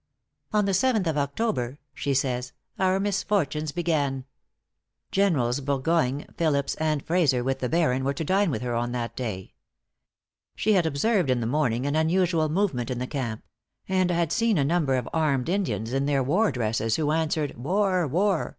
[0.51, 4.25] "On the seventh of October," she says, "our misfortunes began."
[5.11, 9.15] Generals Burgoyne, Phillips, and Frazer, with the Baron, were to dine with her on that
[9.15, 9.53] day.
[10.55, 13.43] She had observed in the morning an unusual movement in the camp;
[13.87, 18.07] and had seen a number of armed Indians in their war dresses, who answered "War!
[18.07, 18.49] war!"